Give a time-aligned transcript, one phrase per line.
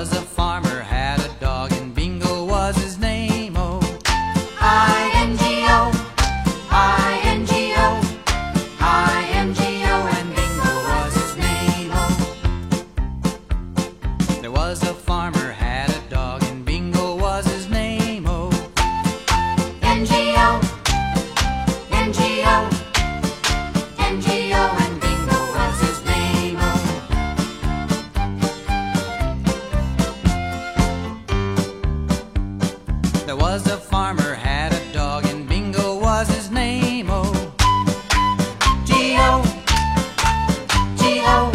[0.00, 3.54] was a farmer, had a dog, and Bingo was his name.
[3.56, 3.78] Oh,
[4.60, 5.92] I N G O,
[6.68, 8.00] I N G O,
[8.80, 9.62] I N G
[9.94, 11.92] O, and Bingo was his name.
[11.94, 12.14] Oh,
[14.42, 18.26] there was a farmer, had a dog, and Bingo was his name.
[18.26, 18.50] Oh,
[19.82, 20.60] N G O,
[21.92, 22.68] N G O,
[24.00, 24.63] N G O.
[33.34, 37.08] There was a farmer had a dog, and Bingo was his name.
[37.10, 37.32] Oh,
[38.86, 39.42] G-O,
[40.96, 41.50] G-O,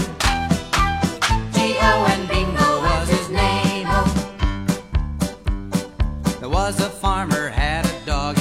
[1.54, 3.88] G-O, and Bingo was his name.
[3.90, 4.12] Oh,
[6.42, 8.39] there was a farmer had a dog.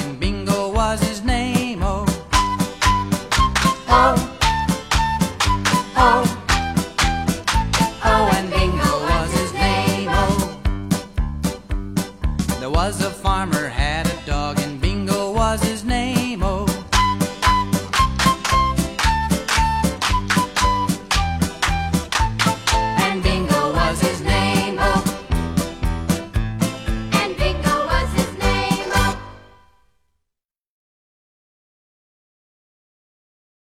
[12.59, 14.58] There was a farmer had a dog